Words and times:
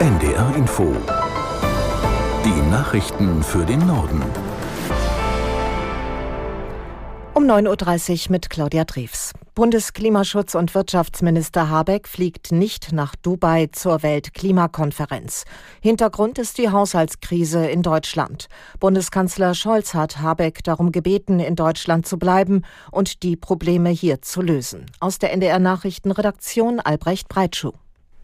NDR 0.00 0.54
Info. 0.54 0.94
Die 2.44 2.70
Nachrichten 2.70 3.42
für 3.42 3.66
den 3.66 3.84
Norden. 3.84 4.22
Um 7.34 7.42
9.30 7.42 8.26
Uhr 8.26 8.32
mit 8.32 8.48
Claudia 8.48 8.84
Drews. 8.84 9.32
Bundesklimaschutz- 9.56 10.56
und 10.56 10.76
Wirtschaftsminister 10.76 11.68
Habeck 11.68 12.06
fliegt 12.06 12.52
nicht 12.52 12.92
nach 12.92 13.16
Dubai 13.16 13.70
zur 13.72 14.04
Weltklimakonferenz. 14.04 15.42
Hintergrund 15.82 16.38
ist 16.38 16.58
die 16.58 16.70
Haushaltskrise 16.70 17.66
in 17.66 17.82
Deutschland. 17.82 18.46
Bundeskanzler 18.78 19.52
Scholz 19.54 19.94
hat 19.94 20.20
Habeck 20.20 20.62
darum 20.62 20.92
gebeten, 20.92 21.40
in 21.40 21.56
Deutschland 21.56 22.06
zu 22.06 22.20
bleiben 22.20 22.62
und 22.92 23.24
die 23.24 23.34
Probleme 23.34 23.88
hier 23.88 24.22
zu 24.22 24.42
lösen. 24.42 24.86
Aus 25.00 25.18
der 25.18 25.32
NDR 25.32 25.58
Nachrichtenredaktion 25.58 26.78
Albrecht 26.78 27.28
Breitschuh. 27.28 27.72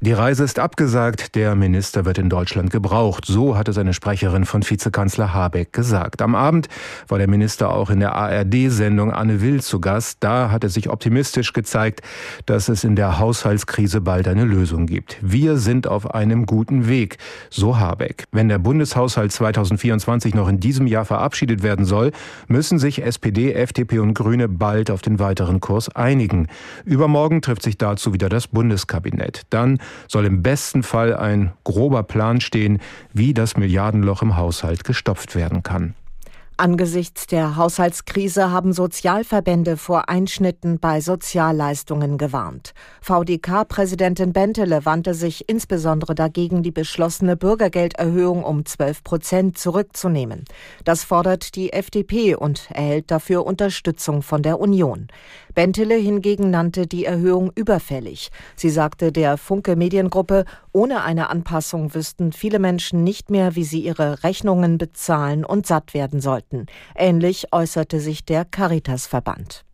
Die 0.00 0.12
Reise 0.12 0.45
ist 0.45 0.58
abgesagt, 0.58 1.34
der 1.34 1.54
Minister 1.54 2.05
wird 2.05 2.19
in 2.19 2.28
Deutschland 2.28 2.70
gebraucht. 2.70 3.24
So 3.24 3.56
hatte 3.56 3.73
seine 3.73 3.95
Sprecherin 3.95 4.45
von 4.45 4.62
Vizekanzler 4.62 5.32
Habeck 5.32 5.73
gesagt. 5.73 6.20
Am 6.20 6.34
Abend 6.34 6.69
war 7.09 7.16
der 7.16 7.28
Minister 7.28 7.70
auch 7.70 7.88
in 7.88 8.00
der 8.00 8.14
ARD-Sendung 8.14 9.12
Anne 9.12 9.41
Will 9.41 9.62
zu 9.62 9.80
Gast. 9.80 10.19
Da 10.20 10.50
hat 10.50 10.62
er 10.62 10.69
sich 10.69 10.91
optimistisch 10.91 11.55
gezeigt, 11.55 12.02
dass 12.45 12.69
es 12.69 12.84
in 12.84 12.96
der 12.96 13.19
Haushaltskrise 13.19 14.02
bald 14.02 14.28
eine 14.28 14.45
Lösung 14.45 14.84
gibt. 14.84 15.16
Wir 15.22 15.56
sind 15.56 15.86
auf 15.86 16.14
einem 16.14 16.45
guten 16.45 16.86
Weg, 16.86 17.16
so 17.48 17.78
Habeck. 17.78 18.24
Wenn 18.30 18.50
der 18.50 18.58
Bundeshaushalt 18.58 19.33
2024 19.33 20.34
noch 20.34 20.48
in 20.48 20.61
diesem 20.61 20.86
Jahr 20.86 21.06
verabschiedet 21.06 21.62
werden 21.62 21.86
soll, 21.86 22.12
müssen 22.47 22.78
sich 22.78 23.02
SPD, 23.02 23.55
FDP 23.55 24.00
und 24.00 24.12
Grüne 24.12 24.48
bald 24.50 24.91
auf 24.91 25.00
den 25.00 25.19
weiteren 25.19 25.61
Kurs 25.61 25.88
einigen. 25.88 26.48
Übermorgen 26.84 27.41
trifft 27.41 27.62
sich 27.62 27.78
dazu 27.78 28.12
wieder 28.12 28.28
das 28.28 28.48
Bundeskabinett. 28.48 29.42
Dann 29.48 29.78
soll 30.09 30.27
im 30.27 30.43
besten 30.43 30.83
Fall 30.83 31.16
ein 31.16 31.52
grober 31.65 32.02
Plan 32.02 32.41
stehen, 32.41 32.80
wie 33.12 33.34
das 33.34 33.56
Milliardenloch 33.56 34.22
im 34.22 34.36
Haushalt 34.36 34.84
gestopft 34.84 35.34
werden 35.34 35.62
kann. 35.62 35.95
Angesichts 36.56 37.27
der 37.27 37.56
Haushaltskrise 37.56 38.52
haben 38.52 38.72
Sozialverbände 38.72 39.77
vor 39.77 40.08
Einschnitten 40.08 40.78
bei 40.78 41.00
Sozialleistungen 41.00 42.16
gewarnt. 42.16 42.74
VDK-Präsidentin 43.00 44.33
Bentele 44.33 44.84
wandte 44.84 45.14
sich 45.14 45.48
insbesondere 45.48 46.14
dagegen, 46.14 46.62
die 46.62 46.70
beschlossene 46.70 47.36
Bürgergelderhöhung 47.36 48.44
um 48.44 48.64
12 48.64 49.02
Prozent 49.02 49.58
zurückzunehmen. 49.58 50.44
Das 50.84 51.02
fordert 51.02 51.56
die 51.56 51.72
FDP 51.72 52.36
und 52.36 52.70
erhält 52.70 53.11
dafür 53.11 53.44
Unterstützung 53.44 54.22
von 54.22 54.44
der 54.44 54.61
Union. 54.61 55.08
Bentele 55.55 55.96
hingegen 55.96 56.50
nannte 56.50 56.86
die 56.86 57.05
Erhöhung 57.05 57.50
überfällig. 57.56 58.30
Sie 58.55 58.70
sagte 58.70 59.11
der 59.11 59.39
Funke 59.39 59.74
Mediengruppe, 59.74 60.44
ohne 60.70 61.02
eine 61.02 61.30
Anpassung 61.30 61.94
wüssten 61.94 62.33
viele 62.33 62.61
Menschen 62.61 63.02
nicht 63.02 63.28
mehr, 63.30 63.56
wie 63.56 63.64
sie 63.64 63.80
ihre 63.80 64.22
Rechnungen 64.22 64.78
bezahlen 64.78 65.44
und 65.44 65.66
satt 65.66 65.94
werden 65.94 66.20
sollten. 66.20 66.44
Ähnlich 66.95 67.53
äußerte 67.53 68.00
sich 68.00 68.25
der 68.25 68.45
Caritas-Verband. 68.45 69.64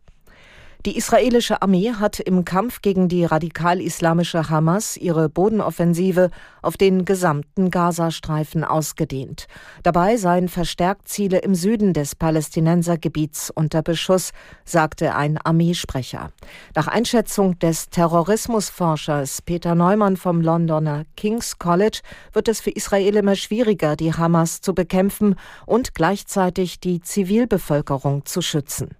Die 0.87 0.97
israelische 0.97 1.61
Armee 1.61 1.93
hat 1.93 2.19
im 2.19 2.43
Kampf 2.43 2.81
gegen 2.81 3.07
die 3.07 3.23
radikal-islamische 3.23 4.49
Hamas 4.49 4.97
ihre 4.97 5.29
Bodenoffensive 5.29 6.31
auf 6.63 6.75
den 6.75 7.05
gesamten 7.05 7.69
Gazastreifen 7.69 8.63
ausgedehnt. 8.63 9.45
Dabei 9.83 10.17
seien 10.17 10.49
verstärkt 10.49 11.07
Ziele 11.07 11.37
im 11.37 11.53
Süden 11.53 11.93
des 11.93 12.15
Palästinensergebiets 12.15 13.51
unter 13.51 13.83
Beschuss, 13.83 14.31
sagte 14.65 15.13
ein 15.13 15.37
Armeesprecher. 15.37 16.31
Nach 16.75 16.87
Einschätzung 16.87 17.59
des 17.59 17.91
Terrorismusforschers 17.91 19.43
Peter 19.43 19.75
Neumann 19.75 20.17
vom 20.17 20.41
Londoner 20.41 21.03
King's 21.15 21.59
College 21.59 21.99
wird 22.33 22.47
es 22.47 22.59
für 22.59 22.71
Israel 22.71 23.17
immer 23.17 23.35
schwieriger, 23.35 23.95
die 23.95 24.15
Hamas 24.15 24.61
zu 24.61 24.73
bekämpfen 24.73 25.35
und 25.67 25.93
gleichzeitig 25.93 26.79
die 26.79 27.01
Zivilbevölkerung 27.01 28.25
zu 28.25 28.41
schützen. 28.41 28.95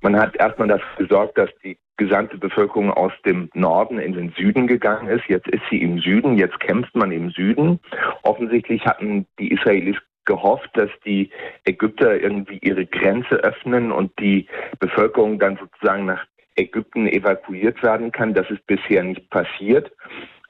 Man 0.00 0.16
hat 0.16 0.36
erstmal 0.36 0.68
dafür 0.68 1.06
gesorgt, 1.06 1.38
dass 1.38 1.50
die 1.64 1.78
gesamte 1.96 2.38
Bevölkerung 2.38 2.92
aus 2.92 3.12
dem 3.26 3.50
Norden 3.54 3.98
in 3.98 4.12
den 4.12 4.32
Süden 4.36 4.66
gegangen 4.66 5.08
ist. 5.08 5.24
Jetzt 5.26 5.48
ist 5.48 5.62
sie 5.70 5.82
im 5.82 5.98
Süden, 5.98 6.38
jetzt 6.38 6.60
kämpft 6.60 6.94
man 6.94 7.10
im 7.10 7.30
Süden. 7.30 7.80
Offensichtlich 8.22 8.86
hatten 8.86 9.26
die 9.38 9.52
Israelis 9.52 9.96
gehofft, 10.24 10.70
dass 10.74 10.90
die 11.04 11.30
Ägypter 11.64 12.20
irgendwie 12.20 12.58
ihre 12.58 12.86
Grenze 12.86 13.36
öffnen 13.36 13.90
und 13.90 14.12
die 14.20 14.46
Bevölkerung 14.78 15.38
dann 15.38 15.56
sozusagen 15.56 16.06
nach 16.06 16.24
Ägypten 16.54 17.08
evakuiert 17.08 17.82
werden 17.82 18.12
kann. 18.12 18.34
Das 18.34 18.48
ist 18.50 18.64
bisher 18.66 19.02
nicht 19.02 19.28
passiert. 19.30 19.90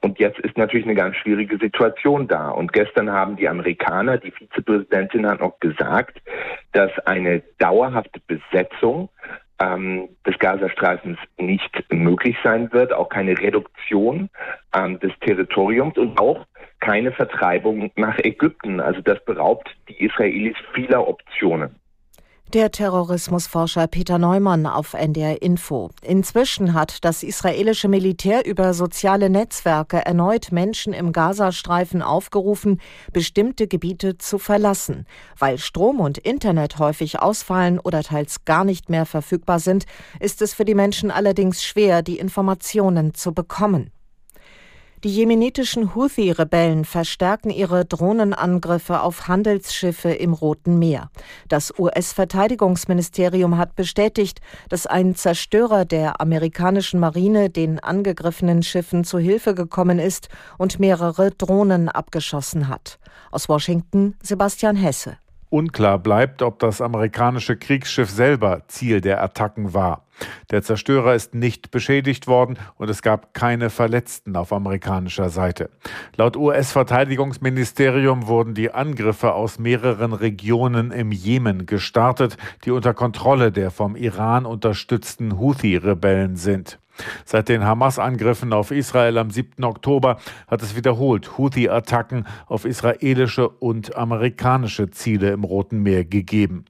Und 0.01 0.17
jetzt 0.19 0.39
ist 0.39 0.57
natürlich 0.57 0.85
eine 0.85 0.95
ganz 0.95 1.15
schwierige 1.17 1.57
Situation 1.57 2.27
da. 2.27 2.49
Und 2.49 2.71
gestern 2.71 3.11
haben 3.11 3.35
die 3.35 3.49
Amerikaner, 3.49 4.17
die 4.17 4.31
Vizepräsidentin 4.31 5.27
hat 5.27 5.41
noch 5.41 5.59
gesagt, 5.59 6.21
dass 6.71 6.91
eine 6.99 7.41
dauerhafte 7.57 8.21
Besetzung 8.27 9.09
ähm, 9.59 10.09
des 10.25 10.37
Gazastreifens 10.39 11.17
nicht 11.37 11.83
möglich 11.91 12.37
sein 12.43 12.71
wird, 12.71 12.93
auch 12.93 13.09
keine 13.09 13.37
Reduktion 13.37 14.29
ähm, 14.75 14.99
des 14.99 15.11
Territoriums 15.19 15.97
und 15.97 16.19
auch 16.19 16.45
keine 16.79 17.11
Vertreibung 17.11 17.91
nach 17.95 18.17
Ägypten. 18.19 18.79
Also 18.79 19.01
das 19.01 19.23
beraubt 19.25 19.69
die 19.87 20.03
Israelis 20.03 20.55
vieler 20.73 21.07
Optionen. 21.07 21.75
Der 22.53 22.71
Terrorismusforscher 22.71 23.85
Peter 23.85 24.17
Neumann 24.17 24.65
auf 24.65 24.95
NDR 24.95 25.39
Info. 25.43 25.91
Inzwischen 26.01 26.73
hat 26.73 27.05
das 27.05 27.21
israelische 27.21 27.87
Militär 27.87 28.43
über 28.43 28.73
soziale 28.73 29.29
Netzwerke 29.29 30.03
erneut 30.03 30.51
Menschen 30.51 30.91
im 30.91 31.11
Gazastreifen 31.11 32.01
aufgerufen, 32.01 32.81
bestimmte 33.13 33.67
Gebiete 33.67 34.17
zu 34.17 34.39
verlassen. 34.39 35.05
Weil 35.37 35.59
Strom 35.59 35.99
und 35.99 36.17
Internet 36.17 36.79
häufig 36.79 37.19
ausfallen 37.19 37.77
oder 37.77 38.01
teils 38.01 38.45
gar 38.45 38.63
nicht 38.63 38.89
mehr 38.89 39.05
verfügbar 39.05 39.59
sind, 39.59 39.85
ist 40.19 40.41
es 40.41 40.55
für 40.55 40.65
die 40.65 40.73
Menschen 40.73 41.11
allerdings 41.11 41.63
schwer, 41.63 42.01
die 42.01 42.17
Informationen 42.17 43.13
zu 43.13 43.31
bekommen. 43.31 43.91
Die 45.05 45.09
jemenitischen 45.09 45.95
Houthi-Rebellen 45.95 46.83
verstärken 46.83 47.51
ihre 47.51 47.85
Drohnenangriffe 47.85 49.01
auf 49.01 49.29
Handelsschiffe 49.29 50.09
im 50.09 50.33
Roten 50.33 50.77
Meer. 50.77 51.09
Das 51.47 51.73
US-Verteidigungsministerium 51.79 53.57
hat 53.57 53.77
bestätigt, 53.77 54.41
dass 54.67 54.87
ein 54.87 55.15
Zerstörer 55.15 55.85
der 55.85 56.19
amerikanischen 56.19 56.99
Marine 56.99 57.49
den 57.49 57.79
angegriffenen 57.79 58.61
Schiffen 58.61 59.05
zu 59.05 59.19
Hilfe 59.19 59.55
gekommen 59.55 59.99
ist 59.99 60.27
und 60.57 60.81
mehrere 60.81 61.31
Drohnen 61.31 61.87
abgeschossen 61.87 62.67
hat. 62.67 62.99
Aus 63.31 63.47
Washington 63.47 64.15
Sebastian 64.21 64.75
Hesse. 64.75 65.17
Unklar 65.49 65.97
bleibt, 65.97 66.41
ob 66.41 66.59
das 66.59 66.79
amerikanische 66.79 67.57
Kriegsschiff 67.57 68.09
selber 68.09 68.61
Ziel 68.67 69.01
der 69.01 69.23
Attacken 69.23 69.73
war. 69.73 70.05
Der 70.51 70.61
Zerstörer 70.61 71.15
ist 71.15 71.33
nicht 71.33 71.71
beschädigt 71.71 72.27
worden 72.27 72.57
und 72.75 72.89
es 72.89 73.01
gab 73.01 73.33
keine 73.33 73.69
Verletzten 73.69 74.35
auf 74.35 74.53
amerikanischer 74.53 75.29
Seite. 75.29 75.69
Laut 76.15 76.37
US-Verteidigungsministerium 76.37 78.27
wurden 78.27 78.53
die 78.53 78.71
Angriffe 78.71 79.33
aus 79.33 79.57
mehreren 79.59 80.13
Regionen 80.13 80.91
im 80.91 81.11
Jemen 81.11 81.65
gestartet, 81.65 82.37
die 82.65 82.71
unter 82.71 82.93
Kontrolle 82.93 83.51
der 83.51 83.71
vom 83.71 83.95
Iran 83.95 84.45
unterstützten 84.45 85.39
Houthi-Rebellen 85.39 86.35
sind. 86.35 86.79
Seit 87.25 87.49
den 87.49 87.63
Hamas-Angriffen 87.63 88.53
auf 88.53 88.71
Israel 88.71 89.17
am 89.17 89.31
7. 89.31 89.63
Oktober 89.63 90.17
hat 90.47 90.61
es 90.61 90.75
wiederholt 90.75 91.37
Houthi-Attacken 91.37 92.25
auf 92.47 92.65
israelische 92.65 93.49
und 93.49 93.95
amerikanische 93.95 94.89
Ziele 94.91 95.31
im 95.31 95.43
Roten 95.43 95.81
Meer 95.83 96.05
gegeben. 96.05 96.65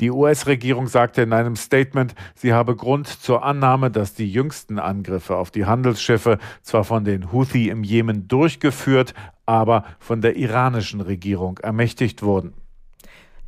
Die 0.00 0.10
US-Regierung 0.10 0.86
sagte 0.86 1.22
in 1.22 1.32
einem 1.32 1.56
Statement, 1.56 2.14
sie 2.34 2.52
habe 2.52 2.76
Grund 2.76 3.08
zur 3.08 3.44
Annahme, 3.44 3.90
dass 3.90 4.14
die 4.14 4.30
jüngsten 4.30 4.78
Angriffe 4.78 5.36
auf 5.36 5.50
die 5.50 5.64
Handelsschiffe 5.64 6.38
zwar 6.62 6.84
von 6.84 7.04
den 7.04 7.32
Houthi 7.32 7.68
im 7.68 7.82
Jemen 7.82 8.28
durchgeführt, 8.28 9.14
aber 9.46 9.84
von 9.98 10.20
der 10.20 10.36
iranischen 10.36 11.00
Regierung 11.00 11.58
ermächtigt 11.58 12.22
wurden. 12.22 12.52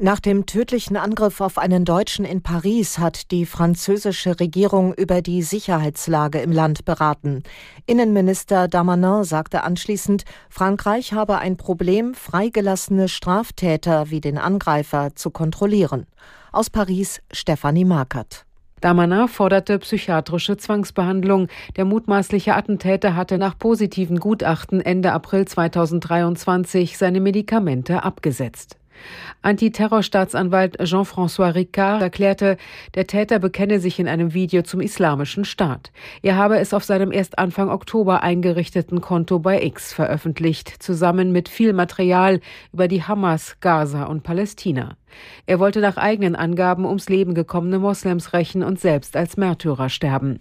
Nach 0.01 0.21
dem 0.21 0.47
tödlichen 0.47 0.97
Angriff 0.97 1.41
auf 1.41 1.59
einen 1.59 1.85
Deutschen 1.85 2.25
in 2.25 2.41
Paris 2.41 3.01
hat 3.01 3.33
die 3.33 3.45
französische 3.45 4.39
Regierung 4.39 4.95
über 4.95 5.23
die 5.23 5.43
Sicherheitslage 5.43 6.39
im 6.39 6.53
Land 6.53 6.85
beraten. 6.85 7.43
Innenminister 7.85 8.69
Damanin 8.69 9.25
sagte 9.25 9.65
anschließend, 9.65 10.23
Frankreich 10.51 11.15
habe 11.15 11.39
ein 11.39 11.57
Problem, 11.57 12.15
freigelassene 12.15 13.09
Straftäter 13.09 14.09
wie 14.09 14.21
den 14.21 14.39
Angreifer 14.39 15.17
zu 15.17 15.33
kontrollieren. 15.33 16.07
Aus 16.53 16.71
Paris 16.71 17.21
Stefanie 17.33 17.85
Markert. 17.85 18.45
Damanin 18.81 19.27
forderte 19.27 19.81
psychiatrische 19.81 20.57
Zwangsbehandlung. 20.57 21.49
Der 21.75 21.85
mutmaßliche 21.85 22.55
Attentäter 22.55 23.17
hatte 23.17 23.37
nach 23.37 23.59
positiven 23.59 24.21
Gutachten 24.21 24.81
Ende 24.81 25.11
April 25.11 25.47
2023 25.47 26.97
seine 26.97 27.21
Medikamente 27.21 28.05
abgesetzt. 28.05 28.79
Antiterrorstaatsanwalt 29.43 30.79
Jean-François 30.83 31.55
Ricard 31.55 32.03
erklärte, 32.03 32.57
der 32.95 33.07
Täter 33.07 33.39
bekenne 33.39 33.81
sich 33.81 33.99
in 33.99 34.09
einem 34.09 34.35
Video 34.35 34.63
zum 34.63 34.81
Islamischen 34.81 35.45
Staat. 35.45 35.93
Er 36.23 36.37
habe 36.37 36.59
es 36.59 36.75
auf 36.75 36.85
seinem 36.85 37.13
erst 37.13 37.39
Anfang 37.39 37.71
Oktober 37.71 38.23
eingerichteten 38.23 39.01
Konto 39.01 39.39
bei 39.39 39.63
X 39.63 39.93
veröffentlicht, 39.93 40.83
zusammen 40.83 41.33
mit 41.33 41.49
viel 41.49 41.73
Material 41.73 42.41
über 42.73 42.89
die 42.89 43.03
Hamas, 43.03 43.57
Gaza 43.61 44.05
und 44.05 44.23
Palästina. 44.23 44.97
Er 45.47 45.59
wollte 45.59 45.81
nach 45.81 45.97
eigenen 45.97 46.37
Angaben 46.37 46.85
ums 46.85 47.09
Leben 47.09 47.35
gekommene 47.35 47.79
Moslems 47.79 48.33
rächen 48.33 48.63
und 48.63 48.81
selbst 48.81 49.17
als 49.17 49.37
Märtyrer 49.37 49.89
sterben. 49.89 50.41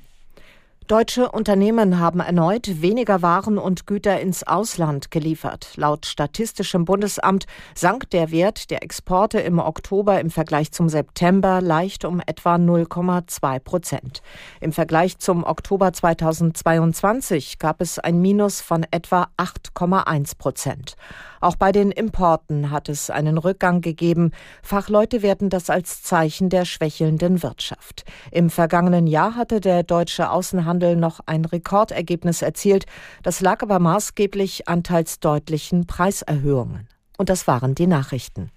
Deutsche 0.87 1.29
Unternehmen 1.29 1.99
haben 1.99 2.21
erneut 2.21 2.81
weniger 2.81 3.21
Waren 3.21 3.57
und 3.57 3.87
Güter 3.87 4.21
ins 4.21 4.43
Ausland 4.43 5.11
geliefert. 5.11 5.71
Laut 5.75 6.05
Statistischem 6.05 6.85
Bundesamt 6.85 7.45
sank 7.75 8.09
der 8.11 8.31
Wert 8.31 8.69
der 8.69 8.83
Exporte 8.83 9.41
im 9.41 9.59
Oktober 9.59 10.21
im 10.21 10.29
Vergleich 10.29 10.71
zum 10.71 10.87
September 10.87 11.59
leicht 11.59 12.05
um 12.05 12.21
etwa 12.25 12.55
0,2 12.55 13.59
Prozent. 13.59 14.21
Im 14.61 14.71
Vergleich 14.71 15.19
zum 15.19 15.43
Oktober 15.43 15.91
2022 15.91 17.59
gab 17.59 17.81
es 17.81 17.99
ein 17.99 18.21
Minus 18.21 18.61
von 18.61 18.85
etwa 18.89 19.27
8,1 19.35 20.37
Prozent. 20.37 20.95
Auch 21.41 21.55
bei 21.55 21.71
den 21.71 21.91
Importen 21.91 22.71
hat 22.71 22.89
es 22.89 23.09
einen 23.09 23.37
Rückgang 23.37 23.81
gegeben. 23.81 24.31
Fachleute 24.61 25.21
werten 25.21 25.49
das 25.49 25.69
als 25.69 26.03
Zeichen 26.03 26.49
der 26.49 26.65
schwächelnden 26.65 27.43
Wirtschaft. 27.43 28.05
Im 28.31 28.49
vergangenen 28.49 29.07
Jahr 29.07 29.35
hatte 29.35 29.61
der 29.61 29.83
deutsche 29.83 30.29
Außenhandel 30.29 30.95
noch 30.95 31.19
ein 31.25 31.45
Rekordergebnis 31.45 32.41
erzielt. 32.41 32.85
Das 33.23 33.41
lag 33.41 33.61
aber 33.61 33.79
maßgeblich 33.79 34.67
an 34.67 34.83
teils 34.83 35.19
deutlichen 35.19 35.87
Preiserhöhungen. 35.87 36.87
Und 37.17 37.29
das 37.29 37.47
waren 37.47 37.75
die 37.75 37.87
Nachrichten. 37.87 38.51